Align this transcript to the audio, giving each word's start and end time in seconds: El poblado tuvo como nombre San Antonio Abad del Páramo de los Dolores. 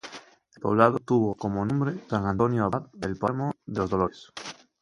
El 0.55 0.59
poblado 0.59 0.97
tuvo 0.97 1.35
como 1.35 1.63
nombre 1.63 1.93
San 2.09 2.25
Antonio 2.25 2.65
Abad 2.65 2.87
del 2.93 3.17
Páramo 3.17 3.51
de 3.67 3.81
los 3.81 3.89
Dolores. 3.91 4.33